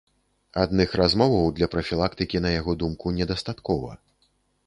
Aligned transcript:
Адных 0.61 0.93
размоваў 1.01 1.51
для 1.59 1.67
прафілактыкі, 1.75 2.37
на 2.45 2.53
яго 2.59 2.75
думку, 2.85 3.05
недастаткова. 3.21 3.91